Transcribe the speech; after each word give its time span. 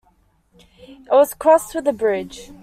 It 0.79 1.07
was 1.11 1.35
crossed 1.35 1.75
with 1.75 1.87
a 1.87 1.93
bridge. 1.93 2.49